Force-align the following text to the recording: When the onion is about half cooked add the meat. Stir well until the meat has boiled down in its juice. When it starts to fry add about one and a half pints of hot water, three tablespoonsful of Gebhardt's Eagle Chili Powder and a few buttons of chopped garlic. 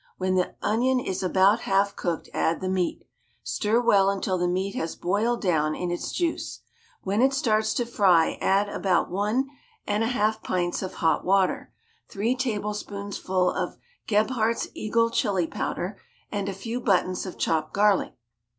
When 0.17 0.33
the 0.33 0.55
onion 0.63 0.99
is 0.99 1.21
about 1.21 1.59
half 1.59 1.95
cooked 1.95 2.27
add 2.33 2.59
the 2.59 2.67
meat. 2.69 3.05
Stir 3.43 3.79
well 3.79 4.09
until 4.09 4.39
the 4.39 4.47
meat 4.47 4.73
has 4.73 4.95
boiled 4.95 5.41
down 5.43 5.75
in 5.75 5.91
its 5.91 6.11
juice. 6.11 6.61
When 7.03 7.21
it 7.21 7.33
starts 7.35 7.71
to 7.75 7.85
fry 7.85 8.39
add 8.41 8.67
about 8.67 9.11
one 9.11 9.47
and 9.85 10.03
a 10.03 10.07
half 10.07 10.41
pints 10.41 10.81
of 10.81 10.95
hot 10.95 11.23
water, 11.23 11.71
three 12.09 12.35
tablespoonsful 12.35 13.51
of 13.55 13.77
Gebhardt's 14.07 14.69
Eagle 14.73 15.11
Chili 15.11 15.45
Powder 15.45 15.99
and 16.31 16.49
a 16.49 16.53
few 16.53 16.81
buttons 16.81 17.27
of 17.27 17.37
chopped 17.37 17.71
garlic. 17.71 18.15